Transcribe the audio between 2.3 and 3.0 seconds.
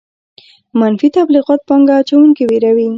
ویروي.